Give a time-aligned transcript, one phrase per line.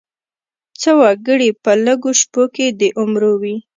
[0.79, 3.55] څه وګړي په لږو شپو کې د عمرو وي.